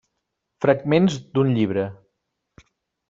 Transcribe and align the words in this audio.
Fragments 0.65 1.19
d'un 1.35 1.53
llibre. 1.59 1.85